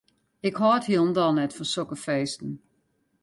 Ik 0.47 0.55
hâld 0.61 0.85
hielendal 0.87 1.31
net 1.35 1.55
fan 1.57 1.69
sokke 1.73 1.97
feesten. 2.05 2.51